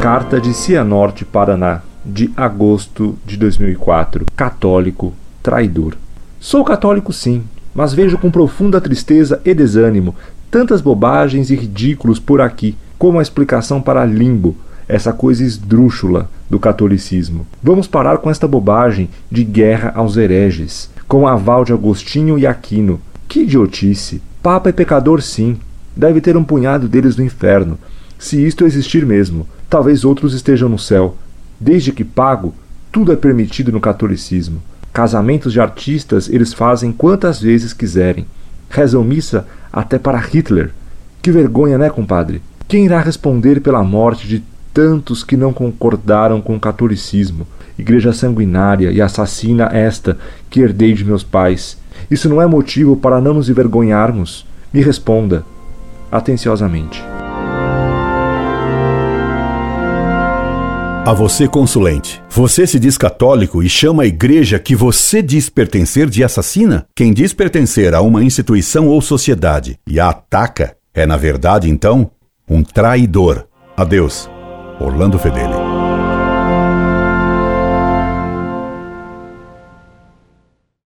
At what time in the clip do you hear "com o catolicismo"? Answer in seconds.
46.40-47.46